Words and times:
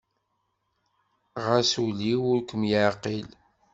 Ɣas 1.45 1.71
ul-iw 1.83 2.21
ur 2.31 2.39
kem-yeɛqil. 2.49 3.27